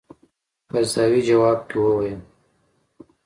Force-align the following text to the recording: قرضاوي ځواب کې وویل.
قرضاوي 0.71 1.21
ځواب 1.27 1.59
کې 1.69 1.77
وویل. 1.81 2.19